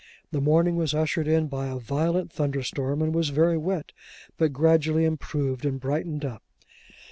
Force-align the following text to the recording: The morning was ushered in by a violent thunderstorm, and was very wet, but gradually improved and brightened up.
The 0.31 0.41
morning 0.41 0.77
was 0.77 0.95
ushered 0.95 1.27
in 1.27 1.45
by 1.45 1.67
a 1.67 1.77
violent 1.77 2.33
thunderstorm, 2.33 3.03
and 3.03 3.13
was 3.13 3.29
very 3.29 3.55
wet, 3.55 3.91
but 4.35 4.51
gradually 4.51 5.05
improved 5.05 5.63
and 5.63 5.79
brightened 5.79 6.25
up. 6.25 6.41